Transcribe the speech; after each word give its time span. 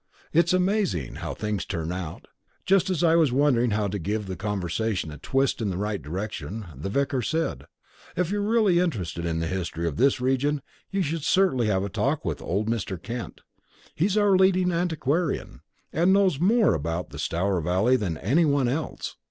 It's 0.33 0.51
amazing 0.51 1.17
how 1.17 1.35
things 1.35 1.63
turn 1.63 1.91
out: 1.91 2.25
just 2.65 2.89
as 2.89 3.03
I 3.03 3.15
was 3.15 3.31
wondering 3.31 3.69
how 3.69 3.87
to 3.87 3.99
give 3.99 4.25
the 4.25 4.35
conversation 4.35 5.11
a 5.11 5.19
twist 5.19 5.61
in 5.61 5.69
the 5.69 5.77
right 5.77 6.01
direction, 6.01 6.65
the 6.75 6.89
vicar 6.89 7.21
said: 7.21 7.67
"If 8.17 8.31
you're 8.31 8.41
really 8.41 8.79
interested 8.79 9.27
in 9.27 9.41
the 9.41 9.45
history 9.45 9.87
of 9.87 9.97
this 9.97 10.19
region 10.19 10.63
you 10.89 11.03
should 11.03 11.21
certainly 11.23 11.67
have 11.67 11.83
a 11.83 11.87
talk 11.89 12.25
with 12.25 12.41
old 12.41 12.67
Mr. 12.67 12.99
Kent. 12.99 13.41
He's 13.93 14.17
our 14.17 14.35
leading 14.35 14.71
antiquarian, 14.71 15.61
and 15.93 16.11
knows 16.13 16.39
more 16.39 16.73
about 16.73 17.11
the 17.11 17.19
Stour 17.19 17.61
Valley 17.61 17.95
than 17.95 18.17
any 18.17 18.43
one 18.43 18.67
else. 18.67 19.17